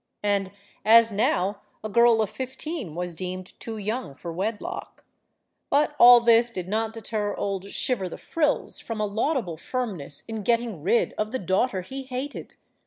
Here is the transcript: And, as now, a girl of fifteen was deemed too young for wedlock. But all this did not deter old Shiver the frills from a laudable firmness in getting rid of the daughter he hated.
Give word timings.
And, 0.23 0.51
as 0.83 1.11
now, 1.11 1.61
a 1.83 1.87
girl 1.87 2.23
of 2.23 2.31
fifteen 2.31 2.95
was 2.95 3.13
deemed 3.13 3.53
too 3.59 3.77
young 3.77 4.15
for 4.15 4.33
wedlock. 4.33 5.05
But 5.69 5.95
all 5.99 6.21
this 6.21 6.49
did 6.49 6.67
not 6.67 6.91
deter 6.91 7.35
old 7.35 7.69
Shiver 7.69 8.09
the 8.09 8.17
frills 8.17 8.79
from 8.79 8.99
a 8.99 9.05
laudable 9.05 9.57
firmness 9.57 10.23
in 10.27 10.41
getting 10.41 10.81
rid 10.81 11.13
of 11.19 11.31
the 11.31 11.37
daughter 11.37 11.81
he 11.83 12.01
hated. 12.01 12.55